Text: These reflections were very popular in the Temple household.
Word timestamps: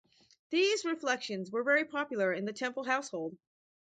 These 0.49 0.83
reflections 0.83 1.51
were 1.51 1.61
very 1.63 1.85
popular 1.85 2.33
in 2.33 2.45
the 2.45 2.53
Temple 2.53 2.83
household. 2.83 3.37